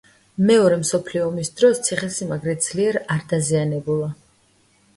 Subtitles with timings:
[0.49, 4.13] მეორე მსოფლიო ომის დროს ციხესიმაგრე ძლიერ არ დაზიანებულა.